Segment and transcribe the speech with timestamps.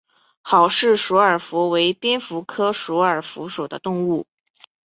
[0.43, 4.25] 郝氏鼠耳蝠为蝙蝠科鼠耳蝠属的动物。